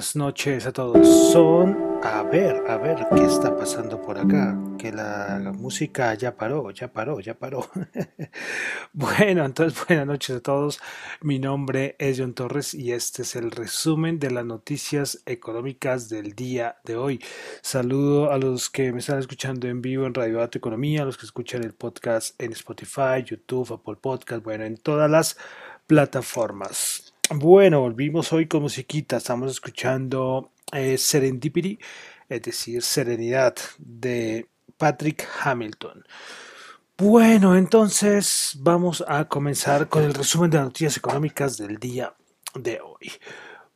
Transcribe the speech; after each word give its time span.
Buenas 0.00 0.16
noches 0.16 0.64
a 0.64 0.72
todos. 0.72 1.30
Son, 1.30 1.76
a 2.02 2.22
ver, 2.22 2.64
a 2.66 2.78
ver, 2.78 3.06
¿qué 3.14 3.22
está 3.22 3.54
pasando 3.54 4.00
por 4.00 4.16
acá? 4.16 4.58
Que 4.78 4.90
la 4.92 5.52
música 5.54 6.14
ya 6.14 6.34
paró, 6.34 6.70
ya 6.70 6.90
paró, 6.90 7.20
ya 7.20 7.34
paró. 7.34 7.68
bueno, 8.94 9.44
entonces 9.44 9.78
buenas 9.86 10.06
noches 10.06 10.38
a 10.38 10.40
todos. 10.40 10.80
Mi 11.20 11.38
nombre 11.38 11.96
es 11.98 12.18
John 12.18 12.32
Torres 12.32 12.72
y 12.72 12.92
este 12.92 13.20
es 13.20 13.36
el 13.36 13.50
resumen 13.50 14.18
de 14.18 14.30
las 14.30 14.46
noticias 14.46 15.22
económicas 15.26 16.08
del 16.08 16.32
día 16.32 16.78
de 16.82 16.96
hoy. 16.96 17.22
Saludo 17.60 18.32
a 18.32 18.38
los 18.38 18.70
que 18.70 18.92
me 18.92 19.00
están 19.00 19.18
escuchando 19.18 19.68
en 19.68 19.82
vivo 19.82 20.06
en 20.06 20.14
Radio 20.14 20.38
Dato 20.38 20.56
Economía, 20.56 21.02
a 21.02 21.04
los 21.04 21.18
que 21.18 21.26
escuchan 21.26 21.62
el 21.62 21.74
podcast 21.74 22.40
en 22.40 22.52
Spotify, 22.52 23.22
YouTube, 23.22 23.70
Apple 23.74 23.96
Podcast, 24.00 24.42
bueno, 24.42 24.64
en 24.64 24.78
todas 24.78 25.10
las 25.10 25.36
plataformas. 25.86 27.09
Bueno, 27.32 27.82
volvimos 27.82 28.32
hoy 28.32 28.48
con 28.48 28.62
musiquita. 28.62 29.18
Estamos 29.18 29.52
escuchando 29.52 30.50
eh, 30.72 30.98
Serendipity, 30.98 31.78
es 32.28 32.42
decir, 32.42 32.82
Serenidad 32.82 33.54
de 33.78 34.48
Patrick 34.76 35.28
Hamilton. 35.40 36.04
Bueno, 36.98 37.56
entonces 37.56 38.56
vamos 38.58 39.04
a 39.06 39.28
comenzar 39.28 39.88
con 39.88 40.02
el 40.02 40.12
resumen 40.12 40.50
de 40.50 40.58
noticias 40.58 40.96
económicas 40.96 41.56
del 41.56 41.76
día 41.76 42.12
de 42.54 42.80
hoy. 42.80 43.12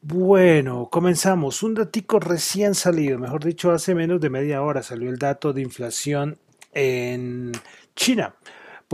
Bueno, 0.01 0.89
comenzamos. 0.91 1.63
Un 1.63 1.75
datico 1.75 2.19
recién 2.19 2.75
salido, 2.75 3.21
mejor 3.21 3.45
dicho, 3.45 3.71
hace 3.71 3.95
menos 3.95 4.21
de 4.21 4.31
media 4.31 4.63
hora 4.63 4.83
salió 4.83 5.09
el 5.11 5.19
dato 5.19 5.53
de 5.53 5.63
inflación 5.63 6.39
en 6.73 7.53
China. 7.95 8.35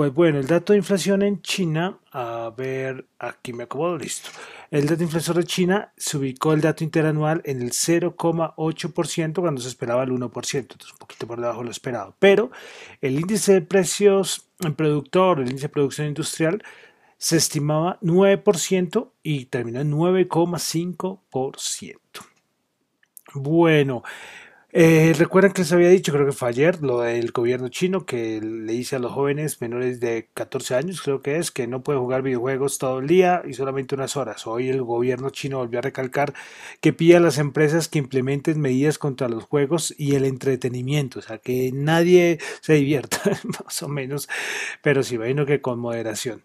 Pues 0.01 0.15
bueno, 0.15 0.39
el 0.39 0.47
dato 0.47 0.73
de 0.73 0.79
inflación 0.79 1.21
en 1.21 1.43
China, 1.43 1.99
a 2.13 2.51
ver, 2.57 3.05
aquí 3.19 3.53
me 3.53 3.65
acomodo, 3.65 3.99
listo. 3.99 4.31
El 4.71 4.85
dato 4.85 4.97
de 4.97 5.05
inflación 5.05 5.37
de 5.37 5.45
China 5.45 5.93
se 5.95 6.17
ubicó 6.17 6.55
el 6.55 6.63
dato 6.63 6.85
interanual 6.85 7.43
en 7.45 7.61
el 7.61 7.73
0,8% 7.73 9.41
cuando 9.43 9.61
se 9.61 9.69
esperaba 9.69 10.05
el 10.05 10.13
1%, 10.13 10.59
entonces 10.59 10.93
un 10.93 10.97
poquito 10.97 11.27
por 11.27 11.39
debajo 11.39 11.59
de 11.59 11.67
lo 11.67 11.71
esperado. 11.71 12.17
Pero 12.19 12.51
el 13.03 13.21
índice 13.21 13.53
de 13.53 13.61
precios 13.61 14.49
en 14.61 14.75
productor, 14.75 15.41
el 15.41 15.49
índice 15.49 15.67
de 15.67 15.75
producción 15.75 16.07
industrial, 16.07 16.65
se 17.19 17.37
estimaba 17.37 17.99
9% 18.01 19.11
y 19.23 19.45
terminó 19.45 19.83
en 19.83 19.93
9,5%. 19.93 21.99
Bueno, 23.35 24.03
eh, 24.73 25.15
recuerdan 25.19 25.53
que 25.53 25.63
les 25.63 25.73
había 25.73 25.89
dicho, 25.89 26.13
creo 26.13 26.27
que 26.27 26.33
fue 26.33 26.49
ayer, 26.49 26.81
lo 26.81 27.01
del 27.01 27.33
gobierno 27.33 27.69
chino 27.71 28.07
que 28.07 28.41
le 28.41 28.73
dice 28.73 28.97
a 28.97 28.99
los 29.01 29.13
jóvenes 29.13 29.61
menores 29.61 29.99
de 29.99 30.29
14 30.33 30.77
años, 30.77 31.03
creo 31.03 31.23
que 31.23 31.39
es, 31.39 31.51
que 31.51 31.67
no 31.67 31.83
pueden 31.83 32.01
jugar 32.03 32.23
videojuegos 32.23 32.79
todo 32.79 33.01
el 33.01 33.09
día 33.09 33.43
y 33.45 33.55
solamente 33.55 33.97
unas 33.97 34.17
horas. 34.17 34.47
Hoy 34.47 34.69
el 34.69 34.83
gobierno 34.83 35.31
chino 35.31 35.59
volvió 35.59 35.81
a 35.81 35.83
recalcar 35.83 36.35
que 36.81 36.93
pide 36.93 37.17
a 37.17 37.21
las 37.21 37.39
empresas 37.39 37.89
que 37.89 37.99
implementen 37.99 38.61
medidas 38.61 38.99
contra 38.99 39.29
los 39.29 39.45
juegos 39.45 39.93
y 39.99 40.15
el 40.15 40.25
entretenimiento, 40.25 41.19
o 41.19 41.23
sea, 41.23 41.39
que 41.39 41.73
nadie 41.75 42.39
se 42.61 42.75
divierta, 42.75 43.19
más 43.65 43.83
o 43.83 43.89
menos, 43.89 44.29
pero 44.83 45.03
sí, 45.03 45.17
bueno, 45.17 45.47
que 45.47 45.61
con 45.61 45.81
moderación. 45.81 46.45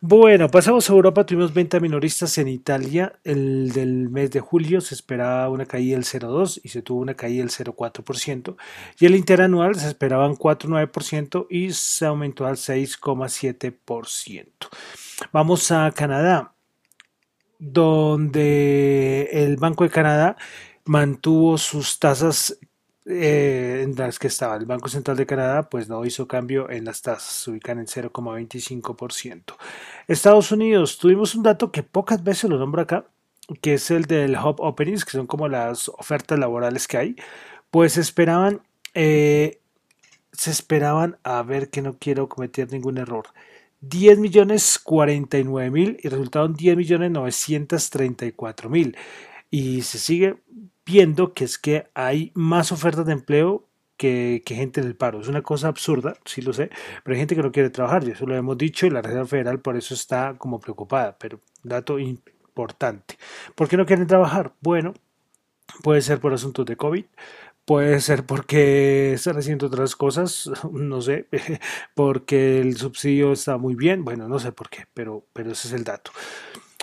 Bueno, 0.00 0.48
pasamos 0.48 0.88
a 0.88 0.92
Europa, 0.92 1.26
tuvimos 1.26 1.52
venta 1.52 1.80
minoristas 1.80 2.38
en 2.38 2.46
Italia. 2.46 3.18
El 3.24 3.72
del 3.72 4.08
mes 4.10 4.30
de 4.30 4.38
julio 4.38 4.80
se 4.80 4.94
esperaba 4.94 5.48
una 5.48 5.66
caída 5.66 5.96
del 5.96 6.04
0,2 6.04 6.60
y 6.62 6.68
se 6.68 6.82
tuvo 6.82 7.00
una 7.00 7.14
caída 7.14 7.40
del 7.40 7.50
0,4%. 7.50 8.56
Y 9.00 9.06
el 9.06 9.16
interanual 9.16 9.74
se 9.74 9.88
esperaban 9.88 10.36
4,9% 10.36 11.48
y 11.50 11.72
se 11.72 12.06
aumentó 12.06 12.46
al 12.46 12.54
6,7%. 12.54 14.46
Vamos 15.32 15.72
a 15.72 15.90
Canadá, 15.90 16.54
donde 17.58 19.30
el 19.32 19.56
Banco 19.56 19.82
de 19.82 19.90
Canadá 19.90 20.36
mantuvo 20.84 21.58
sus 21.58 21.98
tasas 21.98 22.56
eh, 23.08 23.80
en 23.82 23.94
las 23.96 24.18
que 24.18 24.26
estaba 24.26 24.56
el 24.56 24.66
Banco 24.66 24.88
Central 24.88 25.16
de 25.16 25.26
Canadá, 25.26 25.68
pues 25.70 25.88
no 25.88 26.04
hizo 26.04 26.28
cambio 26.28 26.68
en 26.70 26.84
las 26.84 27.00
tasas, 27.00 27.44
se 27.44 27.50
ubican 27.50 27.78
en 27.78 27.86
0,25%. 27.86 29.56
Estados 30.06 30.52
Unidos, 30.52 30.98
tuvimos 30.98 31.34
un 31.34 31.42
dato 31.42 31.72
que 31.72 31.82
pocas 31.82 32.22
veces 32.22 32.50
lo 32.50 32.58
nombro 32.58 32.82
acá, 32.82 33.06
que 33.62 33.74
es 33.74 33.90
el 33.90 34.04
del 34.04 34.36
Hub 34.36 34.60
Openings, 34.60 35.04
que 35.06 35.12
son 35.12 35.26
como 35.26 35.48
las 35.48 35.88
ofertas 35.88 36.38
laborales 36.38 36.86
que 36.86 36.98
hay, 36.98 37.16
pues 37.70 37.96
esperaban, 37.96 38.62
eh, 38.92 39.60
se 40.32 40.50
esperaban, 40.50 41.18
a 41.22 41.42
ver 41.42 41.70
que 41.70 41.80
no 41.80 41.96
quiero 41.98 42.28
cometer 42.28 42.70
ningún 42.70 42.98
error, 42.98 43.28
10 43.80 44.18
millones 44.18 44.78
49 44.78 45.70
mil 45.70 45.98
y 46.02 46.08
resultaron 46.08 46.54
10 46.54 46.76
millones 46.76 47.10
934 47.10 48.68
mil. 48.68 48.96
Y 49.50 49.82
se 49.82 49.98
sigue 49.98 50.36
viendo 50.88 51.34
que 51.34 51.44
es 51.44 51.58
que 51.58 51.86
hay 51.92 52.32
más 52.34 52.72
ofertas 52.72 53.04
de 53.04 53.12
empleo 53.12 53.68
que, 53.98 54.42
gente 54.46 54.80
en 54.80 54.86
el 54.86 54.96
paro. 54.96 55.20
Es 55.20 55.28
una 55.28 55.42
cosa 55.42 55.68
absurda, 55.68 56.14
sí 56.24 56.40
lo 56.40 56.54
sé, 56.54 56.70
pero 57.04 57.14
hay 57.14 57.20
gente 57.20 57.36
que 57.36 57.42
no 57.42 57.52
quiere 57.52 57.68
trabajar, 57.68 58.08
y 58.08 58.12
eso 58.12 58.24
lo 58.24 58.34
hemos 58.34 58.56
dicho 58.56 58.86
y 58.86 58.90
la 58.90 59.02
Reserva 59.02 59.26
Federal 59.26 59.60
por 59.60 59.76
eso 59.76 59.92
está 59.92 60.36
como 60.38 60.60
preocupada, 60.60 61.18
pero 61.18 61.40
dato 61.62 61.98
importante. 61.98 63.18
¿Por 63.54 63.68
qué 63.68 63.76
no 63.76 63.84
quieren 63.84 64.06
trabajar? 64.06 64.54
Bueno, 64.60 64.94
puede 65.82 66.00
ser 66.00 66.20
por 66.20 66.32
asuntos 66.32 66.64
de 66.64 66.76
COVID, 66.76 67.04
puede 67.66 68.00
ser 68.00 68.24
porque 68.24 69.12
están 69.12 69.36
haciendo 69.36 69.66
otras 69.66 69.94
cosas, 69.94 70.50
no 70.72 71.02
sé, 71.02 71.28
porque 71.94 72.60
el 72.60 72.78
subsidio 72.78 73.32
está 73.32 73.58
muy 73.58 73.74
bien, 73.74 74.06
bueno, 74.06 74.26
no 74.26 74.38
sé 74.38 74.52
por 74.52 74.70
qué, 74.70 74.86
pero, 74.94 75.26
pero 75.34 75.52
ese 75.52 75.68
es 75.68 75.74
el 75.74 75.84
dato. 75.84 76.12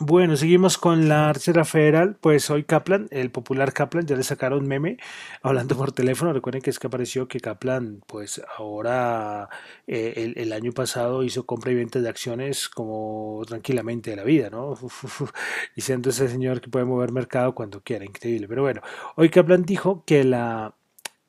Bueno, 0.00 0.36
seguimos 0.36 0.78
con 0.78 1.08
la 1.08 1.32
Reserva 1.32 1.64
Federal. 1.64 2.16
Pues 2.20 2.50
hoy 2.50 2.62
Kaplan, 2.62 3.08
el 3.10 3.32
popular 3.32 3.72
Kaplan, 3.72 4.06
ya 4.06 4.14
le 4.14 4.22
sacaron 4.22 4.64
meme 4.68 4.96
hablando 5.42 5.76
por 5.76 5.90
teléfono. 5.90 6.32
Recuerden 6.32 6.62
que 6.62 6.70
es 6.70 6.78
que 6.78 6.86
apareció 6.86 7.26
que 7.26 7.40
Kaplan, 7.40 8.04
pues 8.06 8.40
ahora 8.56 9.48
eh, 9.88 10.34
el, 10.36 10.52
año 10.52 10.70
pasado 10.70 11.24
hizo 11.24 11.46
compra 11.46 11.72
y 11.72 11.74
venta 11.74 12.00
de 12.00 12.08
acciones 12.08 12.68
como 12.68 13.42
tranquilamente 13.48 14.10
de 14.10 14.16
la 14.16 14.22
vida, 14.22 14.50
¿no? 14.50 14.78
y 15.74 15.80
siendo 15.80 16.10
ese 16.10 16.28
señor 16.28 16.60
que 16.60 16.70
puede 16.70 16.84
mover 16.84 17.10
mercado 17.10 17.56
cuando 17.56 17.82
quiera, 17.82 18.04
increíble. 18.04 18.46
Pero 18.46 18.62
bueno, 18.62 18.82
hoy 19.16 19.30
Kaplan 19.30 19.64
dijo 19.64 20.04
que 20.06 20.22
la, 20.22 20.76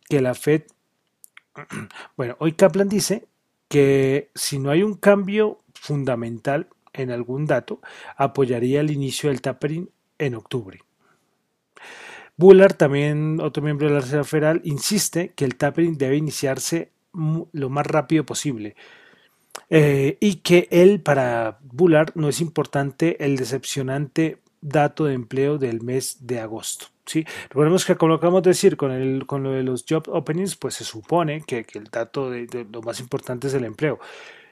que 0.07 0.21
la 0.21 0.35
Fed, 0.35 0.63
bueno, 2.15 2.35
hoy 2.37 2.53
Kaplan 2.53 2.87
dice 2.87 3.27
que 3.67 4.29
si 4.35 4.59
no 4.59 4.69
hay 4.69 4.83
un 4.83 4.93
cambio 4.93 5.63
fundamental 5.73 6.67
en 6.93 7.11
algún 7.11 7.45
dato, 7.45 7.81
apoyaría 8.17 8.81
el 8.81 8.91
inicio 8.91 9.29
del 9.29 9.41
tapering 9.41 9.89
en 10.17 10.35
octubre. 10.35 10.79
Bullard, 12.37 12.75
también 12.75 13.39
otro 13.41 13.61
miembro 13.61 13.87
de 13.87 13.95
la 13.95 13.99
Reserva 13.99 14.23
Federal, 14.23 14.61
insiste 14.63 15.33
que 15.35 15.45
el 15.45 15.55
tapering 15.55 15.97
debe 15.97 16.15
iniciarse 16.15 16.91
lo 17.13 17.69
más 17.69 17.85
rápido 17.85 18.25
posible 18.25 18.75
eh, 19.69 20.17
y 20.19 20.35
que 20.35 20.67
él, 20.71 21.01
para 21.01 21.59
Bullard, 21.61 22.11
no 22.15 22.29
es 22.29 22.39
importante 22.39 23.23
el 23.23 23.35
decepcionante 23.35 24.37
dato 24.61 25.05
de 25.05 25.13
empleo 25.13 25.57
del 25.57 25.81
mes 25.81 26.17
de 26.21 26.39
agosto. 26.39 26.87
¿sí? 27.05 27.25
Recordemos 27.49 27.85
que 27.85 27.95
como 27.95 28.13
acabamos 28.13 28.43
de 28.43 28.51
decir 28.51 28.77
con, 28.77 28.91
el, 28.91 29.25
con 29.25 29.43
lo 29.43 29.51
de 29.51 29.63
los 29.63 29.85
job 29.87 30.07
openings, 30.07 30.55
pues 30.55 30.75
se 30.75 30.83
supone 30.83 31.43
que, 31.45 31.65
el 31.73 31.85
dato 31.85 32.29
de, 32.29 32.67
lo 32.71 32.81
más 32.81 32.99
importante 32.99 33.47
es 33.47 33.53
el 33.53 33.65
empleo 33.65 33.99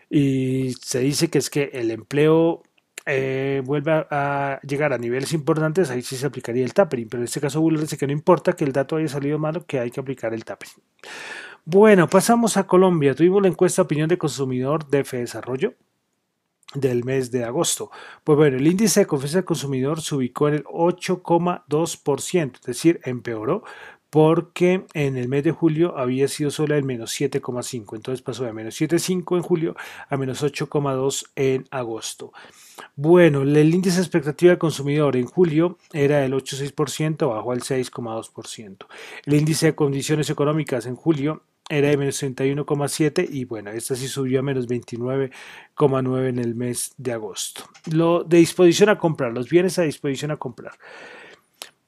y 0.10 0.74
se 0.82 1.00
dice 1.00 1.30
que 1.30 1.38
es 1.38 1.50
que 1.50 1.70
el 1.74 1.92
empleo 1.92 2.64
eh, 3.06 3.62
vuelve 3.66 4.06
a, 4.10 4.60
llegar 4.64 4.92
a 4.94 4.98
niveles 4.98 5.34
importantes, 5.34 5.90
ahí 5.90 6.02
sí 6.02 6.18
se 6.18 6.26
aplicaría 6.26 6.66
el 6.66 6.74
tapering, 6.74 7.08
pero 7.08 7.22
en 7.22 7.26
este 7.26 7.40
caso 7.40 7.62
Buller 7.62 7.80
dice 7.80 7.98
que 7.98 8.08
no 8.08 8.14
importa 8.14 8.54
que 8.54 8.66
el 8.66 8.74
dato 8.74 8.98
haya 8.98 9.08
salido 9.08 9.40
malo, 9.40 9.66
que 9.66 9.80
hay 9.80 9.92
que 9.92 10.00
aplicar 10.00 10.34
el 10.34 10.44
tapering. 10.44 10.84
Bueno, 11.64 12.10
pasamos 12.10 12.56
a 12.58 12.66
Colombia. 12.66 13.14
Tuvimos 13.14 13.42
la 13.42 13.50
encuesta 13.50 13.82
opinión 13.82 14.08
de 14.08 14.18
consumidor 14.18 14.88
de 14.88 15.00
F 15.00 15.18
Desarrollo 15.18 15.74
del 16.74 17.04
mes 17.04 17.32
de 17.32 17.44
agosto. 17.46 17.92
Pues 18.24 18.38
bueno, 18.38 18.58
el 18.58 18.68
índice 18.68 19.02
de 19.02 19.06
confianza 19.06 19.38
del 19.38 19.46
consumidor 19.46 20.02
se 20.02 20.16
ubicó 20.16 20.48
en 20.48 20.56
el 20.56 20.64
8,2%, 20.66 22.56
es 22.56 22.62
decir, 22.62 23.00
empeoró 23.04 23.64
porque 24.10 24.86
en 24.94 25.18
el 25.18 25.28
mes 25.28 25.44
de 25.44 25.52
julio 25.52 25.98
había 25.98 26.28
sido 26.28 26.52
solo 26.52 26.76
el 26.76 26.84
menos 26.84 27.20
7,5, 27.20 27.96
entonces 27.96 28.22
pasó 28.22 28.46
de 28.46 28.54
menos 28.54 28.80
7,5 28.80 29.38
en 29.38 29.44
julio 29.44 29.76
a 30.10 30.18
menos 30.18 30.44
8,2 30.44 31.26
en 31.36 31.68
agosto. 31.72 32.32
Bueno, 32.96 33.42
el 33.42 33.74
índice 33.74 33.98
de 33.98 34.04
expectativa 34.04 34.52
del 34.52 34.60
consumidor 34.60 35.16
en 35.16 35.26
julio 35.26 35.78
era 35.94 36.24
el 36.24 36.34
8,6%, 36.34 37.30
bajó 37.30 37.52
al 37.52 37.62
6,2%. 37.62 38.86
El 39.26 39.34
índice 39.34 39.68
de 39.68 39.76
condiciones 39.76 40.30
económicas 40.30 40.86
en 40.86 40.96
julio 40.96 41.44
era 41.70 41.90
de 41.90 41.98
menos 41.98 42.22
31,7 42.22 43.28
y 43.30 43.46
bueno, 43.46 43.72
esta 43.72 43.96
sí 43.96 44.08
subió 44.08 44.40
a 44.40 44.44
menos 44.44 44.68
29,9 44.68 46.30
en 46.30 46.40
el 46.40 46.56
mes 46.56 46.94
de 46.98 47.12
agosto. 47.12 47.64
Lo 47.92 48.24
de 48.24 48.38
disposición 48.38 48.90
a 48.90 48.98
comprar, 48.98 49.34
los 49.34 49.50
bienes 49.50 49.78
a 49.80 49.84
disposición 49.84 50.32
a 50.32 50.38
comprar. 50.38 50.74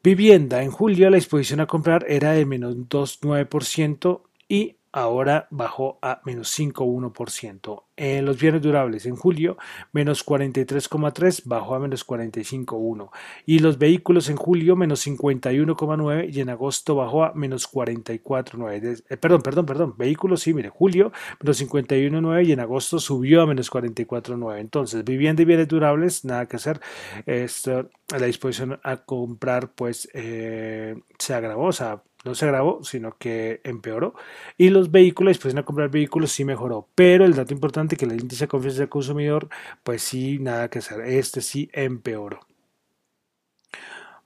Vivienda, 0.01 0.63
en 0.63 0.71
julio 0.71 1.09
la 1.09 1.17
disposición 1.17 1.59
a 1.59 1.67
comprar 1.67 2.05
era 2.07 2.31
de 2.31 2.45
menos 2.45 2.75
2,9% 2.77 4.21
y 4.47 4.77
ahora 4.91 5.47
bajó 5.51 5.99
a 6.01 6.21
menos 6.25 6.57
5,1%. 6.57 7.83
En 7.95 8.25
los 8.25 8.39
bienes 8.39 8.61
durables 8.61 9.05
en 9.05 9.17
julio, 9.17 9.57
menos 9.91 10.25
43,3, 10.25 11.41
bajó 11.45 11.75
a 11.75 11.79
menos 11.79 12.07
45,1. 12.07 13.09
Y 13.45 13.59
los 13.59 13.77
vehículos 13.77 14.29
en 14.29 14.37
julio, 14.37 14.75
menos 14.77 15.05
51,9 15.05 16.33
y 16.33 16.39
en 16.39 16.49
agosto 16.49 16.95
bajó 16.95 17.25
a 17.25 17.33
menos 17.33 17.69
44,9. 17.69 19.03
Eh, 19.09 19.17
perdón, 19.17 19.41
perdón, 19.41 19.65
perdón. 19.65 19.95
Vehículos, 19.97 20.41
sí, 20.41 20.53
mire, 20.53 20.69
julio, 20.69 21.11
menos 21.41 21.61
51,9 21.61 22.45
y 22.45 22.51
en 22.53 22.61
agosto 22.61 22.99
subió 22.99 23.41
a 23.41 23.47
menos 23.47 23.69
44,9. 23.69 24.59
Entonces, 24.59 25.03
vivienda 25.03 25.41
y 25.41 25.45
bienes 25.45 25.67
durables, 25.67 26.23
nada 26.23 26.47
que 26.47 26.55
hacer. 26.55 26.79
La 27.25 28.25
disposición 28.25 28.79
a 28.83 28.97
comprar, 28.97 29.71
pues, 29.73 30.09
eh, 30.13 30.95
se 31.19 31.33
agravó, 31.33 31.65
o 31.65 31.73
sea, 31.73 32.01
no 32.25 32.35
se 32.35 32.45
agravó, 32.45 32.83
sino 32.83 33.17
que 33.17 33.61
empeoró. 33.63 34.13
Y 34.57 34.69
los 34.69 34.91
vehículos, 34.91 35.31
después 35.31 35.53
de 35.53 35.63
comprar 35.63 35.89
vehículos, 35.89 36.31
sí 36.31 36.45
mejoró. 36.45 36.87
Pero 36.95 37.25
el 37.25 37.35
dato 37.35 37.53
importante 37.53 37.95
que 37.95 38.05
el 38.05 38.19
índice 38.19 38.45
de 38.45 38.49
confianza 38.49 38.79
del 38.79 38.89
consumidor, 38.89 39.49
pues 39.83 40.01
sí, 40.01 40.39
nada 40.39 40.69
que 40.69 40.79
hacer. 40.79 41.01
Este 41.01 41.41
sí 41.41 41.69
empeoró. 41.73 42.39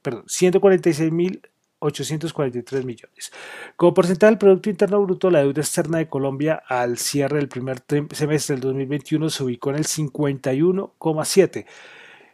perdón, 0.00 0.24
146.843 0.26 2.84
millones. 2.84 3.32
Como 3.76 3.94
porcentaje 3.94 4.30
del 4.30 4.38
Producto 4.38 4.70
Interno 4.70 5.02
Bruto, 5.02 5.28
la 5.30 5.40
deuda 5.40 5.62
externa 5.62 5.98
de 5.98 6.08
Colombia 6.08 6.62
al 6.68 6.98
cierre 6.98 7.38
del 7.38 7.48
primer 7.48 7.82
semestre 8.12 8.54
del 8.54 8.62
2021 8.62 9.28
se 9.30 9.42
ubicó 9.42 9.70
en 9.70 9.76
el 9.76 9.84
51,7. 9.84 11.66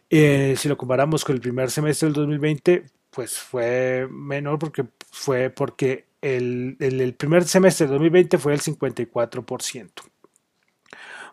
Eh, 0.09 0.55
si 0.57 0.67
lo 0.67 0.77
comparamos 0.77 1.23
con 1.23 1.35
el 1.35 1.41
primer 1.41 1.71
semestre 1.71 2.07
del 2.07 2.13
2020, 2.13 2.83
pues 3.09 3.39
fue 3.39 4.07
menor 4.11 4.59
porque 4.59 4.85
fue 5.09 5.49
porque 5.49 6.10
el, 6.21 6.77
el, 6.79 7.13
primer 7.15 7.45
semestre 7.45 7.87
de 7.87 7.93
2020 7.93 8.37
fue 8.37 8.53
el 8.53 8.61
54%. 8.61 9.89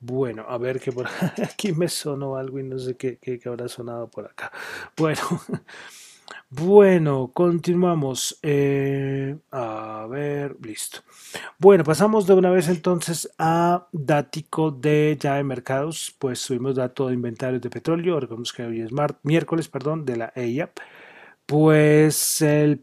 Bueno, 0.00 0.46
a 0.48 0.56
ver 0.56 0.80
que 0.80 0.90
por 0.90 1.06
aquí 1.42 1.72
me 1.72 1.88
sonó 1.88 2.36
algo 2.36 2.58
y 2.58 2.62
no 2.62 2.78
sé 2.78 2.96
qué, 2.96 3.18
qué 3.18 3.38
habrá 3.44 3.68
sonado 3.68 4.08
por 4.08 4.24
acá. 4.24 4.50
Bueno. 4.96 5.20
Bueno, 6.50 7.32
continuamos. 7.34 8.38
Eh, 8.42 9.36
a 9.50 10.06
ver, 10.08 10.56
listo. 10.62 11.00
Bueno, 11.58 11.82
pasamos 11.84 12.26
de 12.26 12.34
una 12.34 12.50
vez 12.50 12.68
entonces 12.68 13.28
a 13.38 13.88
dático 13.92 14.70
de 14.70 15.16
ya 15.20 15.34
de 15.34 15.44
mercados. 15.44 16.14
Pues 16.18 16.38
subimos 16.38 16.76
dato 16.76 17.08
de 17.08 17.14
inventarios 17.14 17.60
de 17.60 17.70
petróleo. 17.70 18.20
Recordemos 18.20 18.52
que 18.52 18.62
hoy 18.62 18.80
es 18.82 18.90
miércoles, 19.22 19.68
perdón, 19.68 20.04
de 20.04 20.16
la 20.16 20.32
EIA. 20.36 20.70
Pues 21.46 22.40
el 22.40 22.80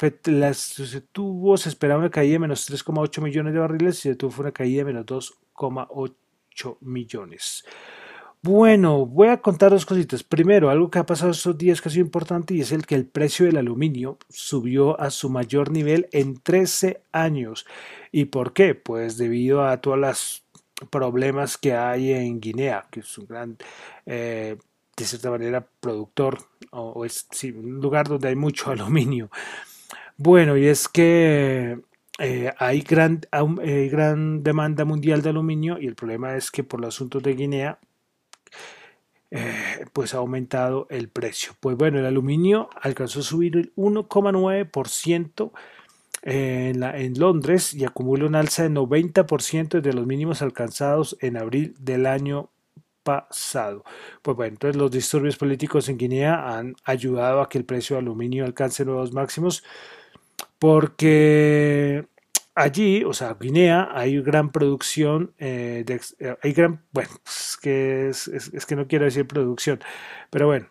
se 0.53 1.01
tuvo, 1.01 1.57
se 1.57 1.69
esperaba 1.69 1.99
una 1.99 2.11
caída 2.11 2.33
de 2.33 2.39
menos 2.39 2.69
3,8 2.69 3.21
millones 3.21 3.53
de 3.53 3.59
barriles 3.59 3.99
y 3.99 4.09
se 4.09 4.15
tuvo 4.15 4.41
una 4.41 4.51
caída 4.51 4.79
de 4.79 4.93
menos 4.93 5.05
2,8 5.05 6.77
millones. 6.81 7.65
Bueno, 8.43 9.05
voy 9.05 9.27
a 9.27 9.39
contar 9.39 9.69
dos 9.69 9.85
cositas. 9.85 10.23
Primero, 10.23 10.71
algo 10.71 10.89
que 10.89 10.97
ha 10.97 11.05
pasado 11.05 11.29
estos 11.29 11.55
días 11.59 11.79
que 11.79 11.89
ha 11.89 11.91
sido 11.91 12.05
importante 12.05 12.55
y 12.55 12.61
es 12.61 12.71
el 12.71 12.87
que 12.87 12.95
el 12.95 13.05
precio 13.05 13.45
del 13.45 13.57
aluminio 13.57 14.17
subió 14.29 14.99
a 14.99 15.11
su 15.11 15.29
mayor 15.29 15.69
nivel 15.69 16.09
en 16.11 16.39
13 16.41 17.03
años. 17.11 17.67
¿Y 18.11 18.25
por 18.25 18.53
qué? 18.53 18.73
Pues 18.73 19.17
debido 19.17 19.63
a 19.63 19.77
todos 19.77 19.99
los 19.99 20.43
problemas 20.89 21.59
que 21.59 21.73
hay 21.75 22.13
en 22.13 22.39
Guinea, 22.41 22.87
que 22.89 23.01
es 23.01 23.17
un 23.19 23.27
gran, 23.27 23.57
eh, 24.07 24.57
de 24.97 25.05
cierta 25.05 25.29
manera, 25.29 25.67
productor 25.79 26.39
o, 26.71 27.05
es 27.05 27.27
un 27.43 27.79
lugar 27.79 28.07
donde 28.07 28.29
hay 28.29 28.35
mucho 28.35 28.71
aluminio. 28.71 29.29
Bueno, 30.17 30.57
y 30.57 30.65
es 30.65 30.87
que 30.87 31.79
eh, 32.17 32.51
hay 32.57 32.81
gran, 32.81 33.21
hay 33.31 33.87
gran 33.89 34.41
demanda 34.41 34.83
mundial 34.83 35.21
de 35.21 35.29
aluminio 35.29 35.77
y 35.79 35.85
el 35.85 35.93
problema 35.93 36.35
es 36.35 36.49
que 36.49 36.63
por 36.63 36.81
los 36.81 36.95
asuntos 36.95 37.21
de 37.21 37.35
Guinea 37.35 37.79
eh, 39.31 39.85
pues 39.93 40.13
ha 40.13 40.17
aumentado 40.17 40.87
el 40.89 41.09
precio. 41.09 41.53
Pues 41.59 41.77
bueno, 41.77 41.99
el 41.99 42.05
aluminio 42.05 42.69
alcanzó 42.81 43.21
a 43.21 43.23
subir 43.23 43.57
el 43.57 43.73
1,9% 43.75 45.51
en, 46.23 46.83
en 46.83 47.19
Londres 47.19 47.73
y 47.73 47.85
acumula 47.85 48.25
un 48.25 48.35
alza 48.35 48.63
de 48.63 48.69
90% 48.69 49.81
de 49.81 49.93
los 49.93 50.05
mínimos 50.05 50.41
alcanzados 50.41 51.17
en 51.21 51.37
abril 51.37 51.73
del 51.79 52.05
año 52.05 52.49
pasado. 53.03 53.83
Pues 54.21 54.37
bueno, 54.37 54.53
entonces 54.53 54.75
los 54.75 54.91
disturbios 54.91 55.37
políticos 55.37 55.89
en 55.89 55.97
Guinea 55.97 56.57
han 56.57 56.75
ayudado 56.83 57.41
a 57.41 57.49
que 57.49 57.57
el 57.57 57.65
precio 57.65 57.95
del 57.95 58.05
aluminio 58.05 58.45
alcance 58.45 58.85
nuevos 58.85 59.13
máximos 59.13 59.63
porque 60.59 62.05
allí, 62.55 63.03
o 63.03 63.13
sea, 63.13 63.35
Guinea, 63.39 63.89
hay 63.93 64.21
gran 64.21 64.51
producción, 64.51 65.33
eh, 65.37 65.83
de, 65.85 66.01
eh, 66.19 66.35
hay 66.41 66.53
gran, 66.53 66.83
bueno, 66.91 67.09
es 67.25 67.57
que, 67.61 68.09
es, 68.09 68.65
que 68.65 68.75
no 68.75 68.87
quiero 68.87 69.05
decir 69.05 69.27
producción, 69.27 69.79
pero 70.29 70.47
bueno, 70.47 70.67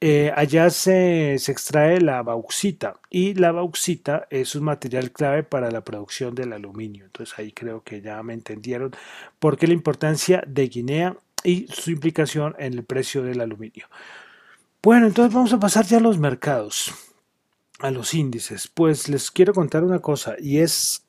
eh, 0.00 0.32
allá 0.36 0.68
se, 0.70 1.36
se, 1.38 1.52
extrae 1.52 2.00
la 2.00 2.22
bauxita 2.22 3.00
y 3.08 3.34
la 3.34 3.52
bauxita 3.52 4.26
es 4.30 4.54
un 4.54 4.64
material 4.64 5.12
clave 5.12 5.44
para 5.44 5.70
la 5.70 5.82
producción 5.82 6.34
del 6.34 6.52
aluminio. 6.52 7.06
Entonces 7.06 7.38
ahí 7.38 7.52
creo 7.52 7.82
que 7.82 8.02
ya 8.02 8.22
me 8.22 8.34
entendieron 8.34 8.92
por 9.38 9.56
qué 9.56 9.66
la 9.66 9.72
importancia 9.72 10.44
de 10.46 10.68
Guinea 10.68 11.16
y 11.42 11.66
su 11.68 11.90
implicación 11.90 12.54
en 12.58 12.74
el 12.74 12.84
precio 12.84 13.22
del 13.22 13.40
aluminio. 13.40 13.86
Bueno, 14.82 15.06
entonces 15.06 15.32
vamos 15.32 15.52
a 15.52 15.60
pasar 15.60 15.86
ya 15.86 15.96
a 15.98 16.00
los 16.00 16.18
mercados, 16.18 16.92
a 17.78 17.90
los 17.90 18.12
índices. 18.12 18.68
Pues 18.68 19.08
les 19.08 19.30
quiero 19.30 19.54
contar 19.54 19.84
una 19.84 20.00
cosa 20.00 20.34
y 20.38 20.58
es 20.58 21.03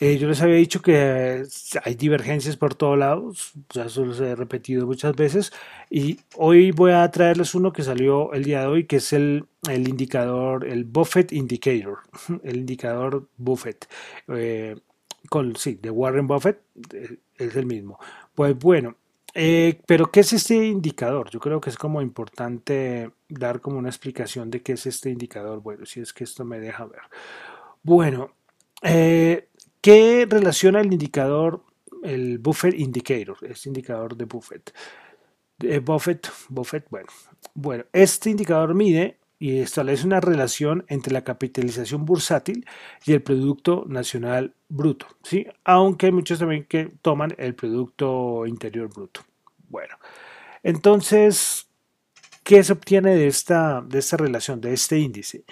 eh, 0.00 0.18
yo 0.18 0.28
les 0.28 0.42
había 0.42 0.56
dicho 0.56 0.82
que 0.82 1.44
hay 1.84 1.94
divergencias 1.94 2.56
por 2.56 2.74
todos 2.74 2.98
lados, 2.98 3.52
ya 3.72 3.84
eso 3.86 4.04
los 4.04 4.20
he 4.20 4.34
repetido 4.34 4.86
muchas 4.86 5.14
veces, 5.16 5.52
y 5.90 6.18
hoy 6.36 6.72
voy 6.72 6.92
a 6.92 7.10
traerles 7.10 7.54
uno 7.54 7.72
que 7.72 7.82
salió 7.84 8.32
el 8.32 8.44
día 8.44 8.60
de 8.62 8.66
hoy, 8.66 8.86
que 8.86 8.96
es 8.96 9.12
el, 9.12 9.46
el 9.70 9.88
indicador, 9.88 10.66
el 10.66 10.84
Buffett 10.84 11.32
Indicator, 11.32 11.98
el 12.44 12.56
indicador 12.58 13.28
Buffett, 13.36 13.86
eh, 14.28 14.76
con, 15.28 15.56
sí, 15.56 15.78
de 15.80 15.90
Warren 15.90 16.26
Buffett, 16.26 16.60
eh, 16.92 17.18
es 17.36 17.56
el 17.56 17.66
mismo. 17.66 17.98
Pues 18.34 18.58
bueno, 18.58 18.96
Eh, 19.36 19.80
pero, 19.86 20.12
¿qué 20.12 20.20
es 20.20 20.32
este 20.32 20.54
indicador? 20.66 21.28
Yo 21.30 21.40
creo 21.40 21.60
que 21.60 21.68
es 21.70 21.76
como 21.76 22.00
importante 22.00 23.10
dar 23.28 23.60
como 23.60 23.78
una 23.78 23.88
explicación 23.88 24.48
de 24.50 24.62
qué 24.62 24.74
es 24.74 24.86
este 24.86 25.10
indicador. 25.10 25.60
Bueno, 25.60 25.86
si 25.86 26.00
es 26.00 26.12
que 26.12 26.22
esto 26.24 26.44
me 26.44 26.60
deja 26.60 26.84
ver. 26.86 27.00
Bueno, 27.82 28.32
eh, 28.84 29.48
¿qué 29.80 30.26
relaciona 30.28 30.80
el 30.80 30.92
indicador, 30.92 31.64
el 32.02 32.38
buffer 32.38 32.78
indicator, 32.78 33.36
este 33.42 33.68
indicador 33.68 34.16
de 34.16 34.26
Buffett? 34.26 34.74
De 35.58 35.78
Buffett, 35.80 36.30
Buffett, 36.48 36.86
bueno, 36.90 37.08
bueno, 37.54 37.84
este 37.92 38.30
indicador 38.30 38.74
mide 38.74 39.18
y 39.38 39.58
establece 39.58 40.06
una 40.06 40.20
relación 40.20 40.84
entre 40.88 41.12
la 41.12 41.24
capitalización 41.24 42.04
bursátil 42.04 42.66
y 43.04 43.12
el 43.12 43.22
Producto 43.22 43.84
Nacional 43.86 44.54
Bruto, 44.68 45.06
¿sí? 45.22 45.46
aunque 45.64 46.06
hay 46.06 46.12
muchos 46.12 46.38
también 46.38 46.64
que 46.64 46.90
toman 47.02 47.34
el 47.38 47.54
Producto 47.54 48.46
Interior 48.46 48.88
Bruto. 48.88 49.22
Bueno, 49.68 49.96
entonces, 50.62 51.68
¿qué 52.42 52.62
se 52.62 52.72
obtiene 52.72 53.16
de 53.16 53.26
esta, 53.26 53.82
de 53.82 53.98
esta 53.98 54.16
relación, 54.16 54.60
de 54.60 54.72
este 54.72 54.98
índice? 54.98 55.44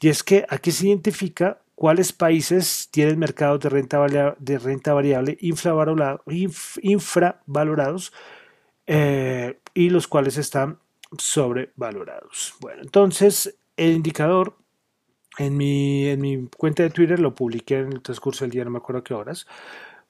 Y 0.00 0.08
es 0.08 0.22
que 0.22 0.44
aquí 0.48 0.70
se 0.70 0.88
identifica 0.88 1.60
cuáles 1.78 2.12
países 2.12 2.88
tienen 2.90 3.20
mercados 3.20 3.60
de 3.60 3.68
renta, 3.68 4.04
de 4.36 4.58
renta 4.58 4.94
variable 4.94 5.38
infravalorados 5.40 8.12
eh, 8.84 9.60
y 9.74 9.88
los 9.88 10.08
cuales 10.08 10.38
están 10.38 10.80
sobrevalorados. 11.16 12.54
Bueno, 12.58 12.82
entonces 12.82 13.60
el 13.76 13.92
indicador 13.92 14.56
en 15.38 15.56
mi, 15.56 16.08
en 16.08 16.20
mi 16.20 16.48
cuenta 16.48 16.82
de 16.82 16.90
Twitter 16.90 17.20
lo 17.20 17.36
publiqué 17.36 17.78
en 17.78 17.92
el 17.92 18.02
transcurso 18.02 18.44
del 18.44 18.50
día, 18.50 18.64
no 18.64 18.72
me 18.72 18.78
acuerdo 18.78 19.04
qué 19.04 19.14
horas. 19.14 19.46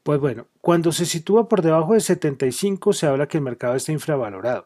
Pues 0.03 0.21
bueno, 0.21 0.47
cuando 0.63 0.91
se 0.91 1.05
sitúa 1.05 1.51
por 1.51 1.61
debajo 1.61 1.93
de 1.93 2.01
75 2.01 2.95
se 2.95 3.07
habla 3.07 3.29
que 3.29 3.37
el 3.37 3.45
mercado 3.45 3.75
está 3.75 3.93
infravalorado. 3.93 4.65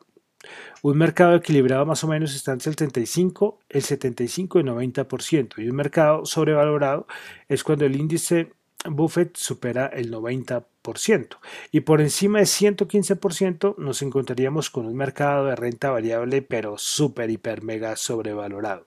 Un 0.82 0.98
mercado 0.98 1.36
equilibrado 1.36 1.86
más 1.86 2.02
o 2.04 2.08
menos 2.08 2.34
está 2.34 2.52
entre 2.52 2.70
el 2.70 2.76
35, 2.76 3.60
el 3.68 3.82
75 3.82 4.58
y 4.58 4.62
el 4.62 4.68
90%. 4.68 5.58
Y 5.58 5.68
un 5.68 5.76
mercado 5.76 6.26
sobrevalorado 6.26 7.06
es 7.48 7.62
cuando 7.62 7.84
el 7.84 7.96
índice 7.96 8.52
Buffett 8.84 9.36
supera 9.36 9.86
el 9.86 10.12
90%. 10.12 11.36
Y 11.70 11.80
por 11.80 12.00
encima 12.00 12.40
de 12.40 12.46
115% 12.46 13.76
nos 13.78 14.02
encontraríamos 14.02 14.70
con 14.70 14.86
un 14.86 14.96
mercado 14.96 15.46
de 15.46 15.56
renta 15.56 15.90
variable, 15.90 16.42
pero 16.42 16.76
súper, 16.78 17.30
hiper, 17.30 17.62
mega 17.62 17.94
sobrevalorado. 17.96 18.86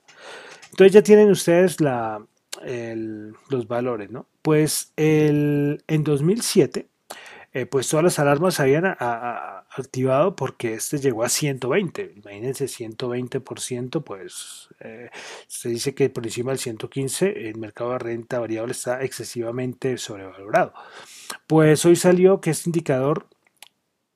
Entonces 0.72 0.94
ya 0.94 1.02
tienen 1.02 1.32
ustedes 1.32 1.80
la, 1.80 2.22
los 3.50 3.68
valores, 3.68 4.12
¿no? 4.12 4.28
Pues 4.42 4.92
el, 4.98 5.84
en 5.88 6.04
2007 6.04 6.90
eh, 7.56 7.66
pues 7.66 7.88
todas 7.88 8.04
las 8.04 8.20
alarmas 8.20 8.60
habían 8.60 8.84
activado 9.78 10.36
porque 10.36 10.74
este 10.74 11.00
llegó 11.00 11.24
a 11.24 11.30
120. 11.30 12.14
Imagínense, 12.18 12.66
120%, 12.66 14.04
pues 14.04 14.70
eh, 14.80 15.10
se 15.48 15.70
dice 15.70 15.94
que 15.94 16.10
por 16.10 16.26
encima 16.26 16.52
del 16.52 16.60
115 16.60 17.50
el 17.50 17.58
mercado 17.58 17.92
de 17.92 18.00
renta 18.00 18.40
variable 18.40 18.72
está 18.72 19.04
excesivamente 19.04 19.98
sobrevalorado. 19.98 20.74
Pues 21.48 21.86
hoy 21.86 21.96
salió 21.96 22.42
que 22.42 22.52
este 22.52 22.70
indicador 22.70 23.28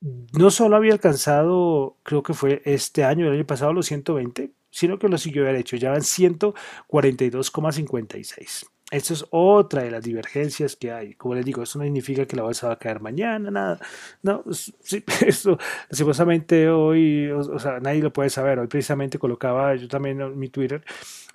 no 0.02 0.52
solo 0.52 0.76
había 0.78 0.94
alcanzado, 0.94 1.98
creo 2.04 2.24
que 2.24 2.34
fue 2.34 2.62
este 2.66 3.04
año, 3.04 3.28
el 3.28 3.34
año 3.34 3.46
pasado, 3.46 3.74
los 3.74 3.88
120, 3.88 4.52
sino 4.72 4.98
que 5.00 5.10
lo 5.10 5.18
siguió 5.18 5.44
derecho, 5.44 5.76
ya 5.76 5.92
van 5.92 6.02
142,56. 6.02 8.66
Esto 8.92 9.14
es 9.14 9.24
otra 9.30 9.84
de 9.84 9.92
las 9.92 10.04
divergencias 10.04 10.76
que 10.76 10.92
hay. 10.92 11.14
Como 11.14 11.36
les 11.36 11.46
digo, 11.46 11.62
eso 11.62 11.78
no 11.78 11.86
significa 11.86 12.26
que 12.26 12.36
la 12.36 12.42
bolsa 12.42 12.68
va 12.68 12.74
a 12.74 12.80
caer 12.80 13.02
mañana, 13.02 13.52
nada. 13.52 13.80
No, 14.24 14.44
sí, 14.52 15.04
supuestamente 15.92 16.70
hoy, 16.70 17.30
o, 17.30 17.60
sea, 17.60 17.80
nadie 17.80 18.02
lo 18.02 18.12
puede 18.12 18.32
saber. 18.32 18.58
Hoy 18.58 18.68
precisamente 18.68 19.20
colocaba 19.20 19.76
yo 19.76 19.88
también 19.88 20.20
en 20.22 20.40
mi 20.40 20.50
Twitter 20.50 20.84